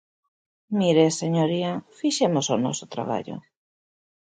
[0.79, 3.35] Mire, señoría, fixemos o noso traballo.